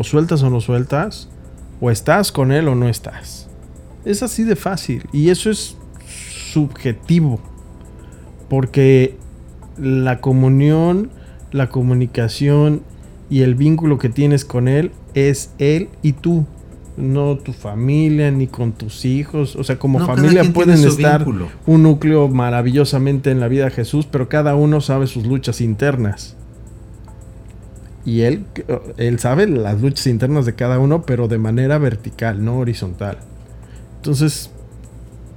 [0.00, 1.28] O sueltas o no sueltas,
[1.78, 3.50] o estás con él o no estás.
[4.06, 5.76] Es así de fácil y eso es
[6.54, 7.38] subjetivo,
[8.48, 9.18] porque
[9.76, 11.10] la comunión,
[11.52, 12.80] la comunicación
[13.28, 16.46] y el vínculo que tienes con él es él y tú
[16.96, 19.54] no tu familia ni con tus hijos.
[19.54, 21.26] O sea, como familia pueden estar
[21.66, 26.38] un núcleo maravillosamente en la vida de Jesús, pero cada uno sabe sus luchas internas.
[28.04, 28.44] Y él,
[28.96, 33.18] él sabe las luchas internas de cada uno, pero de manera vertical, no horizontal.
[33.96, 34.50] Entonces,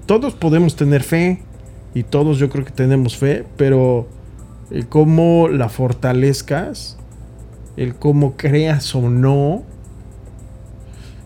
[0.06, 1.42] todos podemos tener fe,
[1.94, 4.08] y todos yo creo que tenemos fe, pero
[4.72, 6.98] el cómo la fortalezcas,
[7.78, 9.64] el cómo creas o no,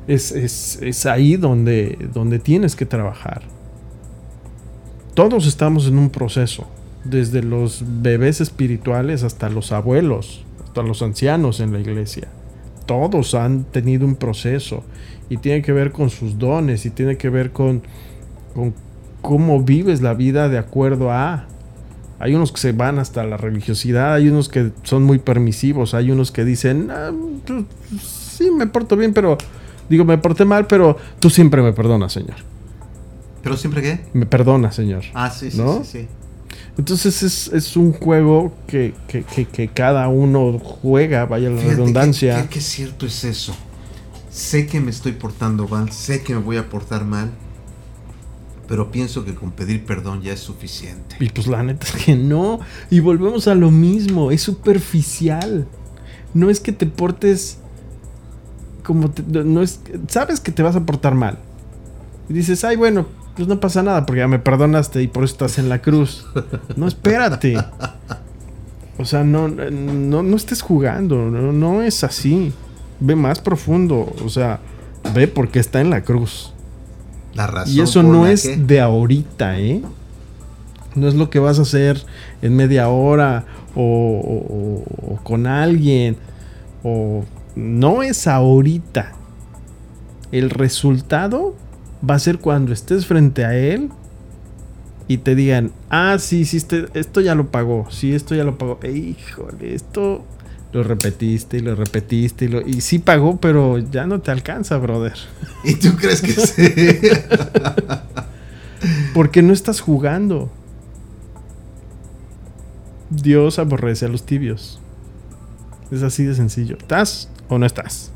[0.08, 3.44] es, ahí donde, donde tienes que trabajar.
[5.14, 6.68] Todos estamos en un proceso,
[7.04, 10.44] desde los bebés espirituales hasta los abuelos,
[10.78, 12.28] hasta los ancianos en la iglesia.
[12.86, 14.84] Todos han tenido un proceso
[15.30, 17.82] y tiene que ver con sus dones y tiene que ver con,
[18.54, 18.74] con
[19.22, 21.48] cómo vives la vida de acuerdo a...
[22.20, 26.12] Hay unos que se van hasta la religiosidad, hay unos que son muy permisivos, hay
[26.12, 27.12] unos que dicen, ah,
[27.46, 27.66] pues,
[28.02, 29.38] sí, me porto bien, pero
[29.90, 32.36] Digo, me porté mal, pero tú siempre me perdonas, Señor.
[33.42, 34.02] ¿Pero siempre qué?
[34.14, 35.04] Me perdona, Señor.
[35.14, 36.08] Ah, sí, sí, sí, sí.
[36.78, 38.94] Entonces es, un juego que,
[39.74, 42.48] cada uno juega, vaya la redundancia.
[42.50, 43.56] Qué, cierto es eso.
[44.30, 47.32] Sé que me estoy portando mal, sé que me voy a portar mal,
[48.68, 51.16] pero pienso que con pedir perdón ya es suficiente.
[51.20, 52.60] Y pues la neta es que no.
[52.92, 55.68] Y volvemos a lo mismo, es superficial.
[56.34, 57.58] No es que te portes
[58.88, 61.38] como no es, sabes que te vas a portar mal.
[62.30, 63.06] Y dices, ay, bueno,
[63.38, 66.26] pues no pasa nada porque ya me perdonaste y por eso estás en la cruz.
[66.76, 67.56] No, espérate.
[68.98, 72.52] O sea, no, no, no estés jugando, no, no es así.
[73.00, 74.60] Ve más profundo, o sea,
[75.14, 76.52] ve porque está en la cruz.
[77.36, 77.76] La razón.
[77.76, 79.84] Y eso no es de ahorita, ¿eh?
[80.96, 82.04] No es lo que vas a hacer
[82.42, 83.46] en media hora
[83.76, 86.18] o, o con alguien
[86.84, 87.24] o
[87.56, 89.14] no es ahorita.
[90.32, 91.54] El resultado
[92.08, 93.90] va a ser cuando estés frente a él
[95.08, 98.58] y te digan, ah, sí, sí, este, esto ya lo pagó, sí, esto ya lo
[98.58, 98.80] pagó.
[98.86, 100.26] híjole, esto
[100.74, 104.78] lo repetiste y lo repetiste y, lo, y sí pagó, pero ya no te alcanza,
[104.78, 105.16] brother.
[105.64, 107.10] ¿Y tú crees que sí?
[109.14, 110.52] Porque no estás jugando.
[113.10, 114.82] Dios aborrece a los tibios.
[115.90, 116.78] Es así de sencillo.
[116.78, 118.12] ¿Estás o no estás?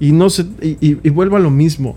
[0.00, 1.96] Y no se, y, vuelvo a lo mismo.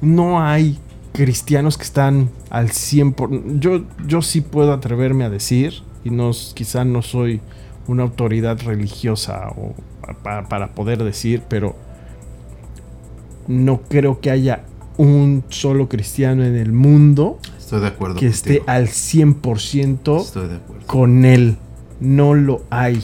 [0.00, 0.78] No hay
[1.12, 3.60] cristianos que están al 100%.
[3.60, 7.40] Yo, yo sí puedo atreverme a decir, y no, quizá no soy
[7.86, 9.74] una autoridad religiosa o
[10.22, 11.76] para, poder decir, pero
[13.46, 14.64] no creo que haya
[14.96, 21.56] un solo cristiano en el mundo Estoy de acuerdo que esté al 100% con él.
[22.00, 23.02] No lo hay,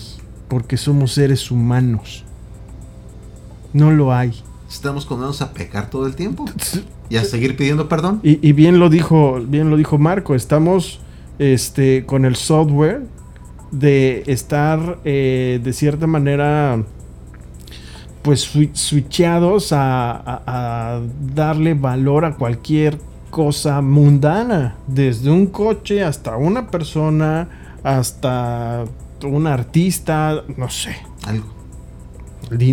[0.48, 2.24] porque somos seres humanos.
[3.72, 4.42] No lo hay.
[4.68, 6.44] Estamos condenados a pecar todo el tiempo
[7.08, 8.20] y a seguir pidiendo perdón.
[8.22, 10.34] Y, bien lo dijo, bien lo dijo Marco.
[10.34, 11.00] Estamos,
[11.38, 13.02] este, con el software
[13.72, 16.82] de estar eh, de cierta manera,
[18.22, 21.00] pues switchados a, a
[21.34, 22.98] darle valor a cualquier
[23.30, 28.84] cosa mundana, desde un coche hasta una persona, hasta
[29.24, 30.96] un artista, no sé.
[31.26, 31.59] Algo.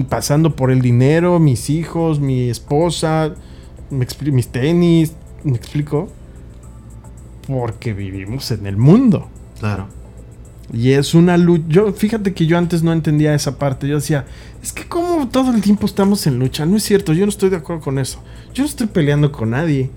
[0.10, 3.36] Pasando por el dinero, mis hijos, mi esposa,
[3.89, 6.10] mis tenis, ¿me explico?
[7.47, 9.30] Porque vivimos en el mundo.
[9.60, 9.88] Claro.
[10.73, 11.65] Y es una lucha.
[11.69, 13.88] Yo, fíjate que yo antes no entendía esa parte.
[13.88, 14.25] Yo decía,
[14.62, 16.65] es que como todo el tiempo estamos en lucha.
[16.65, 18.21] No es cierto, yo no estoy de acuerdo con eso.
[18.53, 19.89] Yo no estoy peleando con nadie.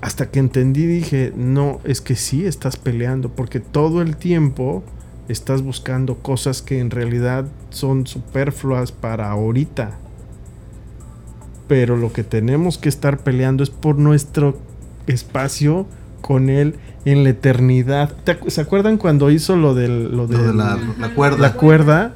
[0.00, 4.84] Hasta que entendí dije, no, es que sí estás peleando, porque todo el tiempo
[5.28, 9.98] estás buscando cosas que en realidad son superfluas para ahorita.
[11.68, 14.58] Pero lo que tenemos que estar peleando es por nuestro
[15.06, 15.86] espacio
[16.20, 18.12] con Él en la eternidad.
[18.48, 20.78] ¿Se acuerdan cuando hizo lo, del, lo, de la,
[21.14, 21.38] cuerda?
[21.38, 22.14] La cuerda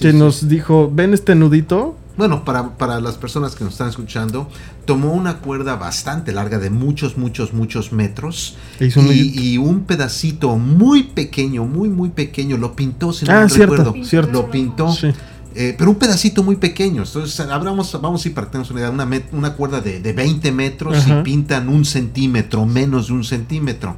[0.00, 1.96] que nos dijo, ven este nudito.
[2.16, 4.48] Bueno, para, para, las personas que nos están escuchando,
[4.84, 11.64] tomó una cuerda bastante larga de muchos, muchos, muchos metros y, un pedacito muy pequeño,
[11.64, 14.32] muy, muy pequeño, lo pintó, si no ah, cierto, cierto.
[14.32, 14.94] Lo pintó.
[15.56, 17.04] Eh, pero un pedacito muy pequeño.
[17.04, 18.90] Entonces, vamos, vamos a ir para que tengamos una idea.
[18.90, 23.96] Una, una cuerda de, de 20 metros y pintan un centímetro, menos de un centímetro.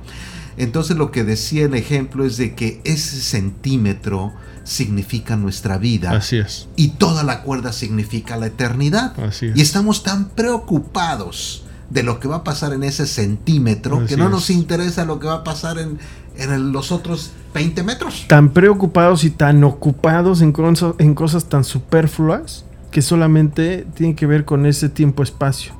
[0.56, 4.32] Entonces, lo que decía el ejemplo es de que ese centímetro
[4.64, 6.10] significa nuestra vida.
[6.10, 6.68] Así es.
[6.76, 9.18] Y toda la cuerda significa la eternidad.
[9.20, 9.56] Así es.
[9.56, 14.28] Y estamos tan preocupados de lo que va a pasar en ese centímetro que no
[14.28, 15.98] nos interesa lo que va a pasar en,
[16.36, 18.26] en los otros 20 metros.
[18.28, 24.26] Tan preocupados y tan ocupados en, cosas, en cosas tan superfluas que solamente tienen que
[24.26, 25.74] ver con ese tiempo-espacio.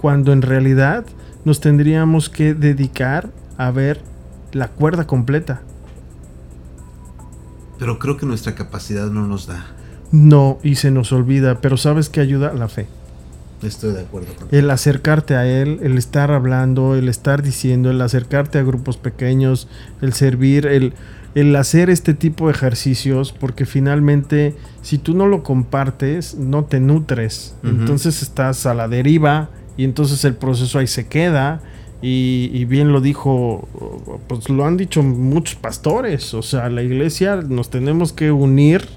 [0.00, 1.04] Cuando en realidad
[1.44, 4.00] nos tendríamos que dedicar a ver
[4.52, 5.62] la cuerda completa.
[7.78, 9.66] Pero creo que nuestra capacidad no nos da.
[10.12, 12.52] No, y se nos olvida, pero ¿sabes qué ayuda?
[12.52, 12.86] La fe.
[13.62, 14.28] Estoy de acuerdo.
[14.50, 19.68] el acercarte a Él, el estar hablando, el estar diciendo, el acercarte a grupos pequeños,
[20.00, 20.94] el servir, el,
[21.36, 26.80] el hacer este tipo de ejercicios, porque finalmente si tú no lo compartes, no te
[26.80, 27.54] nutres.
[27.62, 31.60] Entonces estás a la deriva y entonces el proceso ahí se queda.
[32.04, 33.68] Y, y, bien lo dijo,
[34.26, 38.88] pues lo han dicho muchos pastores, o sea, la iglesia nos tenemos que unir,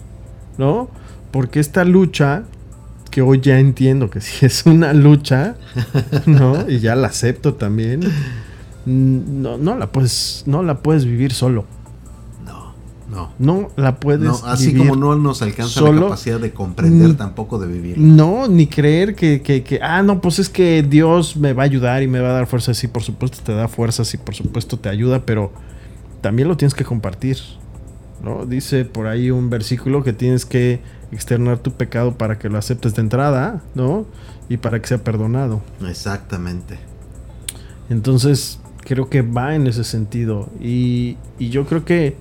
[0.57, 0.89] ¿no?
[1.29, 2.45] Porque esta lucha
[3.15, 5.55] que hoy ya entiendo que sí es una lucha,
[6.25, 6.65] ¿no?
[6.69, 8.01] Y ya la acepto también.
[8.85, 11.65] No, no la puedes, no la puedes vivir solo.
[13.39, 17.67] No, la puedes no, así como no nos alcanza la capacidad de comprender tampoco de
[17.67, 17.97] vivir.
[17.97, 21.65] No, ni creer que, que, que, ah, no, pues es que Dios me va a
[21.65, 22.73] ayudar y me va a dar fuerza.
[22.73, 25.51] Sí, por supuesto te da fuerzas y por supuesto te ayuda, pero
[26.21, 27.37] también lo tienes que compartir.
[28.23, 28.45] ¿no?
[28.45, 30.79] Dice por ahí un versículo que tienes que
[31.11, 34.05] externar tu pecado para que lo aceptes de entrada, ¿no?
[34.49, 35.61] Y para que sea perdonado.
[35.87, 36.79] Exactamente.
[37.89, 40.49] Entonces, creo que va en ese sentido.
[40.59, 42.17] Y, y yo creo que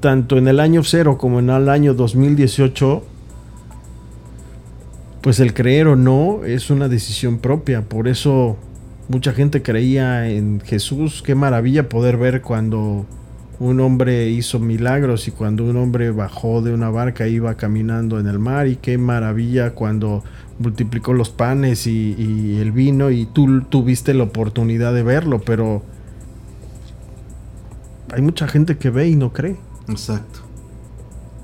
[0.00, 3.02] tanto en el año cero como en el año 2018,
[5.20, 7.82] pues el creer o no es una decisión propia.
[7.82, 8.56] Por eso
[9.08, 11.22] mucha gente creía en Jesús.
[11.22, 13.06] Qué maravilla poder ver cuando
[13.60, 18.28] un hombre hizo milagros y cuando un hombre bajó de una barca iba caminando en
[18.28, 20.22] el mar y qué maravilla cuando
[20.58, 25.82] multiplicó los panes y, el vino y tú tuviste la oportunidad de verlo, pero
[28.12, 29.56] hay mucha gente que ve y no cree.
[29.88, 30.40] Exacto.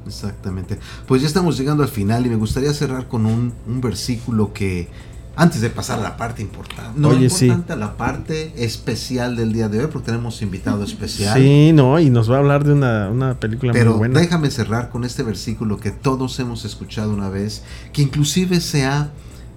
[0.07, 0.79] Exactamente.
[1.07, 4.89] Pues ya estamos llegando al final y me gustaría cerrar con un, un versículo que
[5.37, 6.99] antes de pasar a la parte importante.
[6.99, 11.37] No Oye, importante a la parte especial del día de hoy, porque tenemos invitado especial.
[11.37, 14.21] Sí, no, y nos va a hablar de una, película muy buena.
[14.21, 19.11] Déjame cerrar con este versículo que todos hemos escuchado una vez, que inclusive se ha,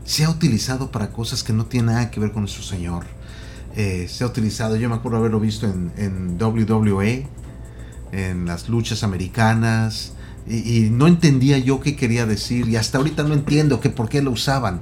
[0.03, 3.05] se ha utilizado para cosas que no tienen nada que ver con nuestro Señor.
[3.75, 7.27] Eh, se ha utilizado, yo me acuerdo haberlo visto en, en WWE,
[8.11, 10.13] en las luchas americanas,
[10.47, 14.21] y, no entendía yo qué quería decir, y hasta ahorita no entiendo que por qué
[14.21, 14.81] lo usaban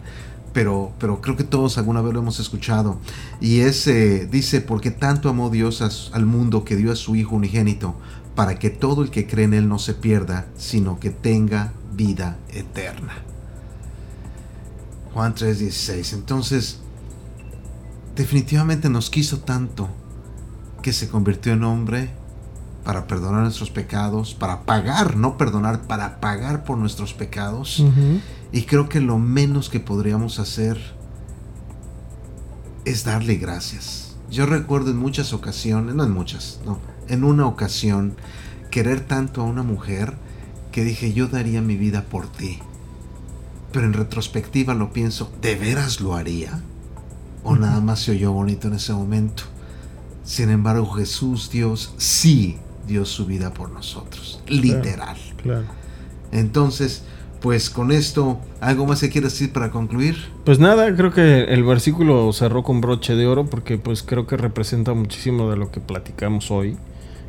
[0.56, 2.98] pero, pero creo que todos alguna vez lo hemos escuchado.
[3.42, 5.82] Y ese dice, porque tanto amó Dios
[6.14, 7.94] al mundo que dio a su Hijo unigénito,
[8.36, 12.38] para que todo el que cree en Él no se pierda, sino que tenga vida
[12.54, 13.16] eterna.
[15.14, 16.14] Juan 3:16.
[16.14, 16.80] Entonces,
[18.16, 19.90] definitivamente nos quiso tanto
[20.82, 22.12] que se convirtió en hombre
[22.86, 27.84] para perdonar nuestros pecados, para pagar, no perdonar, para pagar por nuestros pecados.
[28.52, 30.80] Y creo que lo menos que podríamos hacer
[32.86, 34.16] es darle gracias.
[34.30, 38.16] Yo recuerdo en muchas ocasiones, no en muchas, no, en una ocasión,
[38.70, 40.14] querer tanto a una mujer
[40.72, 42.60] que dije yo daría mi vida por ti.
[43.72, 46.62] Pero en retrospectiva lo pienso, ¿de veras lo haría?
[47.44, 49.44] ¿O nada más se oyó bonito en ese momento?
[50.24, 54.42] Sin embargo, Jesús, Dios, sí dio su vida por nosotros.
[54.48, 55.18] Literal.
[55.42, 55.66] Claro.
[56.32, 57.04] Entonces,
[57.42, 60.16] pues con esto, ¿algo más que quieras decir para concluir?
[60.46, 64.38] Pues nada, creo que el versículo cerró con broche de oro porque pues creo que
[64.38, 66.78] representa muchísimo de lo que platicamos hoy.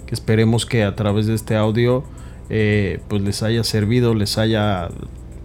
[0.06, 2.04] Que esperemos que a través de este audio
[2.48, 4.88] eh, pues les haya servido, les haya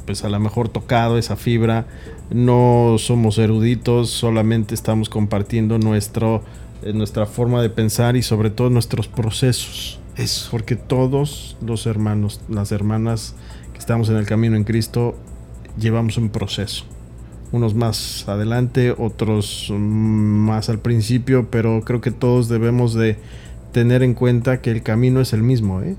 [0.06, 1.86] pues a lo mejor tocado esa fibra.
[2.30, 6.44] No somos eruditos, solamente estamos compartiendo nuestro,
[6.84, 10.01] eh, nuestra forma de pensar y sobre todo nuestros procesos.
[10.22, 10.50] Eso.
[10.52, 13.36] Porque todos los hermanos, las hermanas
[13.82, 15.16] estamos en el camino en Cristo,
[15.78, 16.86] llevamos un proceso.
[17.52, 23.18] unos más adelante, otros más al principio, pero creo que todos debemos de
[23.74, 25.98] tener en cuenta que el camino es el mismo, ¿eh?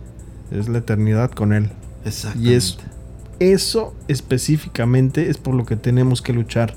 [0.51, 1.71] es la eternidad con Él.
[2.41, 2.79] Y es,
[3.39, 6.75] eso específicamente es por lo que tenemos que luchar,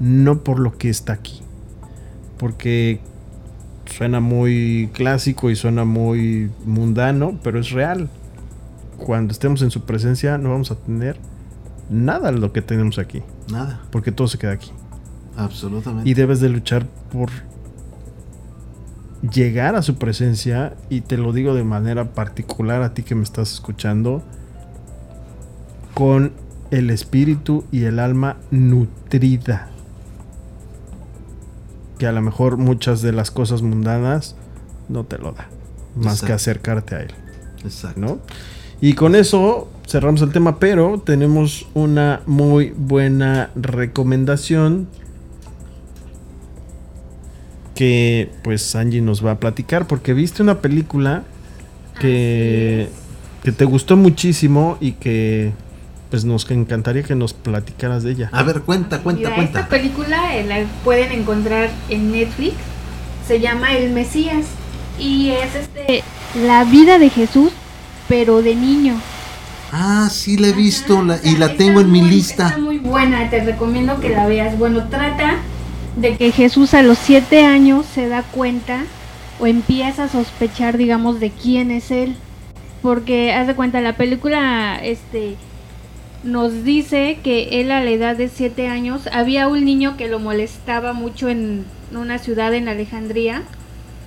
[0.00, 1.42] no por lo que está aquí.
[2.38, 3.00] Porque
[3.92, 8.08] suena muy clásico y suena muy mundano, pero es real.
[8.96, 11.16] Cuando estemos en su presencia no vamos a tener
[11.90, 13.22] nada de lo que tenemos aquí.
[13.50, 13.80] Nada.
[13.90, 14.72] Porque todo se queda aquí.
[15.36, 16.08] Absolutamente.
[16.08, 17.30] Y debes de luchar por
[19.30, 23.22] llegar a su presencia, y te lo digo de manera particular a ti que me
[23.22, 24.22] estás escuchando,
[25.94, 26.32] con
[26.70, 29.71] el espíritu y el alma nutrida.
[31.98, 34.34] Que a lo mejor muchas de las cosas mundanas
[34.88, 35.48] no te lo da.
[35.94, 37.12] Más que acercarte a él.
[37.64, 38.00] Exacto.
[38.00, 38.18] ¿no?
[38.80, 44.88] Y con eso cerramos el tema, pero tenemos una muy buena recomendación
[47.74, 51.22] que pues Angie nos va a platicar porque viste una película
[52.00, 52.88] que,
[53.42, 55.52] que te gustó muchísimo y que
[56.12, 58.28] pues nos encantaría que nos platicaras de ella.
[58.32, 59.60] A ver, cuenta, cuenta, Mira, cuenta.
[59.60, 62.52] Esta película eh, la pueden encontrar en Netflix.
[63.26, 64.44] Se llama El Mesías
[64.98, 66.04] y es este
[66.44, 67.50] la vida de Jesús,
[68.10, 69.00] pero de niño.
[69.72, 72.48] Ah, sí la he visto la- y la tengo en mi lista.
[72.48, 74.58] Está muy buena, te recomiendo que la veas.
[74.58, 75.36] Bueno, trata
[75.96, 78.84] de que Jesús a los siete años se da cuenta
[79.40, 82.16] o empieza a sospechar, digamos, de quién es él.
[82.82, 85.36] Porque, haz de cuenta, la película este,
[86.24, 90.18] nos dice que él a la edad de siete años había un niño que lo
[90.18, 93.42] molestaba mucho en una ciudad en Alejandría.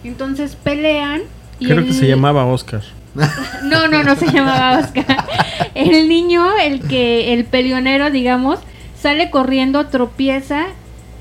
[0.03, 1.21] Entonces pelean.
[1.59, 2.83] Y Creo que se llamaba Oscar.
[3.63, 5.25] no, no, no se llamaba Oscar.
[5.73, 8.59] El niño, el que, el peleonero, digamos,
[8.97, 10.67] sale corriendo, tropieza,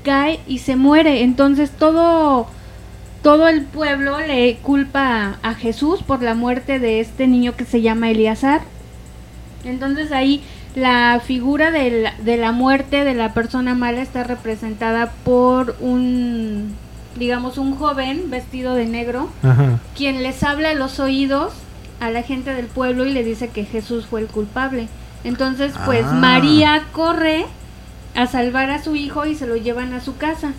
[0.03, 1.23] cae y se muere.
[1.23, 2.47] Entonces todo,
[3.21, 7.65] todo el pueblo le culpa a, a Jesús por la muerte de este niño que
[7.65, 8.61] se llama Eleazar.
[9.65, 10.43] Entonces ahí
[10.75, 16.73] la figura de la, de la muerte de la persona mala está representada por un,
[17.17, 19.79] digamos, un joven vestido de negro Ajá.
[19.95, 21.53] quien les habla a los oídos
[22.01, 24.87] a la gente del pueblo y le dice que Jesús fue el culpable.
[25.23, 26.11] Entonces, pues Ah.
[26.13, 27.45] María corre
[28.15, 30.53] a salvar a su hijo y se lo llevan a su casa.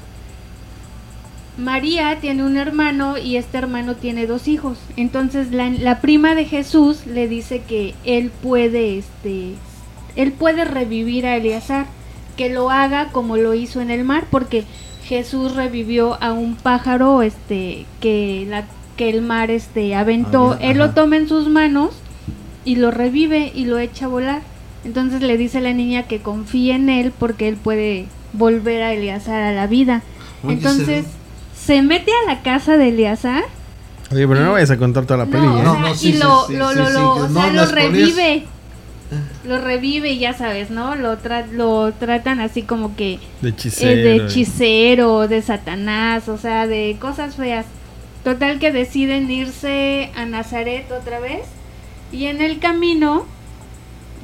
[1.59, 4.79] María tiene un hermano y este hermano tiene dos hijos.
[4.97, 9.55] Entonces la, la prima de Jesús le dice que él puede, este,
[10.17, 11.87] él puede revivir a Eleazar,
[12.37, 14.65] que lo haga como lo hizo en el mar, porque
[15.05, 18.65] Jesús revivió a un pájaro, este, que la,
[18.97, 20.53] que el mar, este, aventó.
[20.55, 21.91] Había- él lo toma en sus manos
[22.65, 24.43] y lo revive y lo echa a volar.
[24.85, 28.93] Entonces le dice a la niña que confíe en él porque él puede volver a
[28.93, 30.03] Eleazar a la vida.
[30.43, 31.05] Oye, Entonces
[31.55, 33.45] se se mete a la casa de Eleazar
[34.13, 35.63] Oye, pero no vayas a contar toda la peli, no, ¿eh?
[35.65, 38.45] No, sea, no, sí, y lo, sí, lo, sí, lo, lo- o sea, revive.
[39.47, 40.97] Lo revive y ya sabes, ¿no?
[40.97, 44.03] Lo, tra- lo tratan así como que De eh, hechicero.
[44.03, 47.67] de hechicero, de satanás, o sea, de cosas feas.
[48.25, 51.43] Total que deciden irse a Nazaret otra vez
[52.11, 53.27] y en el camino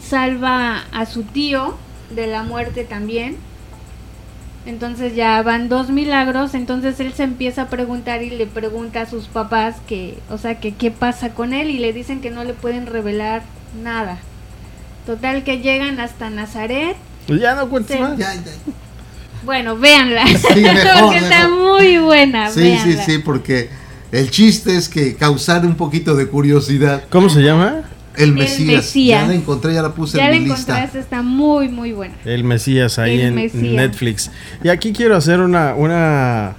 [0.01, 1.77] salva a su tío
[2.11, 3.37] de la muerte también.
[4.65, 9.07] Entonces ya van dos milagros, entonces él se empieza a preguntar y le pregunta a
[9.07, 12.45] sus papás que, o sea, que qué pasa con él y le dicen que no
[12.45, 13.43] le pueden revelar
[13.83, 14.19] nada.
[15.07, 16.97] Total que llegan hasta Nazaret.
[17.27, 18.03] Pues ya no cuentes Sí.
[18.03, 18.17] más.
[18.19, 18.41] Ya, ya.
[19.45, 20.25] Bueno, véanla.
[20.27, 22.49] Sí, mejor, porque está muy buena.
[22.51, 23.05] Sí, sí, véanla.
[23.05, 23.69] sí, porque
[24.13, 27.03] el chiste es que causar un poquito de curiosidad.
[27.11, 27.83] ¿Cómo se llama?
[28.17, 28.77] El Mesías.
[28.85, 29.23] Mesías.
[29.23, 30.85] Ya la encontré, ya la puse Ya la en mi lista.
[30.85, 32.15] está muy, muy buena.
[32.25, 33.63] El Mesías ahí El en Mesías.
[33.75, 34.31] Netflix.
[34.63, 36.53] Y aquí quiero hacer una, una,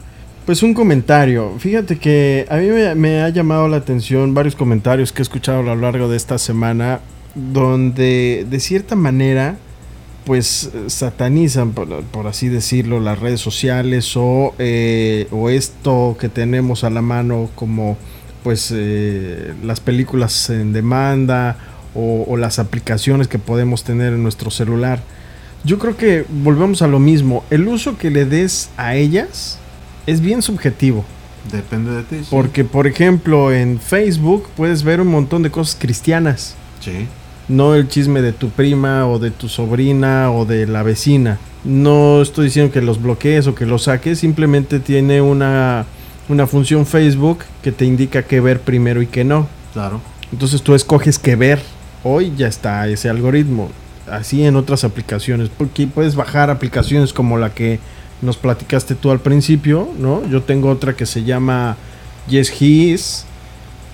[0.47, 1.53] pues un comentario.
[1.59, 5.59] Fíjate que a mí me, me ha llamado la atención varios comentarios que he escuchado
[5.59, 6.99] a lo largo de esta semana,
[7.35, 9.57] donde de cierta manera,
[10.25, 16.83] pues satanizan, por, por así decirlo, las redes sociales o, eh, o esto que tenemos
[16.83, 17.97] a la mano como
[18.43, 21.57] pues eh, las películas en demanda
[21.95, 25.01] o, o las aplicaciones que podemos tener en nuestro celular.
[25.63, 27.45] Yo creo que volvemos a lo mismo.
[27.49, 29.59] El uso que le des a ellas
[30.05, 31.05] es bien subjetivo.
[31.51, 32.17] Depende de ti.
[32.19, 32.27] sí.
[32.29, 36.55] Porque, por ejemplo, en Facebook puedes ver un montón de cosas cristianas.
[36.79, 37.07] Sí.
[37.47, 41.39] No el chisme de tu prima o de tu sobrina o de la vecina.
[41.63, 44.19] No estoy diciendo que los bloquees o que los saques.
[44.19, 45.85] Simplemente tiene una,
[46.29, 49.47] una función Facebook que te indica qué ver primero y qué no.
[49.73, 50.01] Claro.
[50.31, 51.61] Entonces tú escoges qué ver.
[52.03, 53.69] Hoy ya está ese algoritmo.
[54.09, 55.49] así en otras aplicaciones.
[55.49, 57.79] Porque puedes bajar aplicaciones como la que
[58.21, 60.25] nos platicaste tú al principio, ¿no?
[60.29, 61.75] Yo tengo otra que se llama
[62.27, 63.25] Yes His,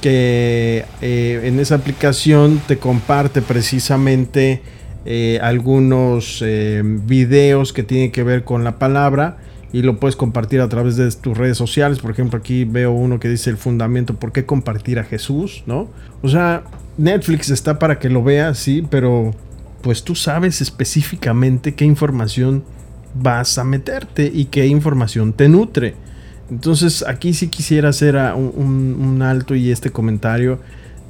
[0.02, 4.62] que eh, en esa aplicación te comparte precisamente
[5.06, 9.38] eh, algunos eh, videos que tienen que ver con la palabra
[9.72, 12.00] y lo puedes compartir a través de tus redes sociales.
[12.00, 15.64] Por ejemplo, aquí veo uno que dice el fundamento, ¿por qué compartir a Jesús?
[15.66, 15.88] ¿No?
[16.22, 16.64] O sea,
[16.98, 19.34] Netflix está para que lo veas, sí, pero
[19.82, 22.64] pues tú sabes específicamente qué información
[23.14, 25.96] vas a meterte y qué información te nutre.
[26.50, 30.60] Entonces aquí sí quisiera hacer un, un, alto y este comentario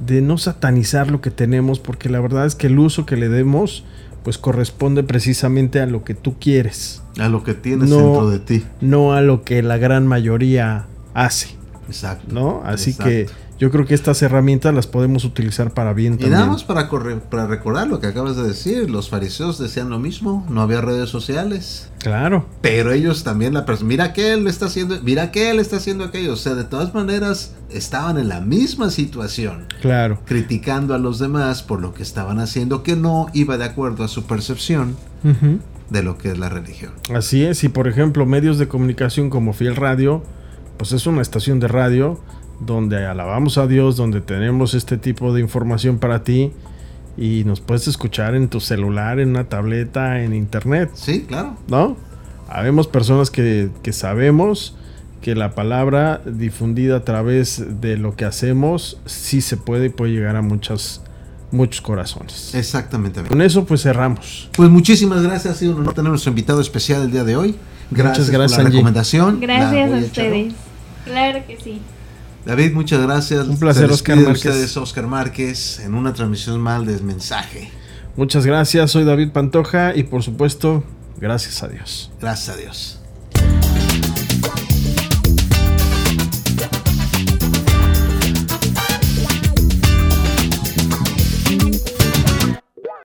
[0.06, 3.28] de no satanizar lo que tenemos porque la verdad es que el uso que le
[3.28, 3.84] demos
[4.22, 7.02] pues corresponde precisamente a lo que tú quieres.
[7.18, 8.64] A lo que tienes dentro de ti.
[8.80, 11.56] No a lo que la gran mayoría hace.
[11.88, 12.26] Exacto.
[12.32, 12.62] ¿No?
[12.64, 13.28] Así que
[13.60, 17.46] yo creo que estas herramientas las podemos utilizar para bien y nada más para, para
[17.46, 21.90] recordar lo que acabas de decir, los fariseos decían lo mismo, no había redes sociales.
[21.98, 22.46] Claro.
[22.62, 26.32] Pero ellos también la mira que él está haciendo, mira que él está haciendo aquello,
[26.32, 29.66] o sea, de todas maneras estaban en la misma situación.
[29.82, 30.20] Claro.
[30.24, 34.08] Criticando a los demás por lo que estaban haciendo que no iba de acuerdo a
[34.08, 34.96] su percepción.
[35.90, 36.92] de lo que es la religión.
[37.14, 40.22] Así es, y por ejemplo medios de comunicación como Fiel Radio,
[40.78, 42.20] pues es una estación de radio
[42.60, 46.52] donde alabamos a Dios, donde tenemos este tipo de información para ti
[47.16, 50.90] y nos puedes escuchar en tu celular, en una tableta, en internet.
[50.94, 51.56] Sí, claro.
[51.68, 51.96] ¿No?
[52.48, 54.76] Habemos personas que, que sabemos
[55.20, 60.12] que la palabra difundida a través de lo que hacemos sí se puede y puede
[60.12, 61.02] llegar a muchas
[61.52, 62.54] muchos corazones.
[62.54, 63.22] Exactamente.
[63.22, 64.48] Con eso pues cerramos.
[64.52, 67.56] Pues muchísimas gracias, ha sido un honor tener nuestro invitado especial el día de hoy.
[67.90, 69.40] Gracias, gracias por la recomendación.
[69.40, 70.54] Gracias a ustedes.
[71.04, 71.80] Claro que sí.
[72.44, 73.46] David, muchas gracias.
[73.46, 74.46] Un placer, Oscar Márquez.
[74.46, 77.70] ustedes, Oscar Márquez, en una transmisión mal de mensaje.
[78.16, 80.84] Muchas gracias, soy David Pantoja y por supuesto,
[81.18, 82.10] gracias a Dios.
[82.20, 82.99] Gracias a Dios.